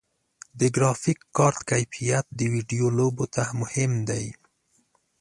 د 0.59 0.61
ګرافیک 0.75 1.19
کارت 1.37 1.59
کیفیت 1.71 2.25
د 2.39 2.41
ویډیو 2.53 2.87
لوبو 2.97 3.25
ته 3.33 3.43
مهم 3.61 3.91
دی. 4.09 4.25